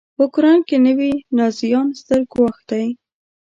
په 0.17 0.21
اوکراین 0.25 0.59
کې 0.67 0.77
نوي 0.87 1.13
نازیان 1.37 1.87
ستر 1.99 2.21
ګواښ 2.31 2.57
دی. 2.69 2.85